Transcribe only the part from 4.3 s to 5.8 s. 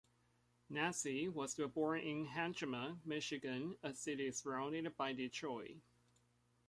surrounded by Detroit.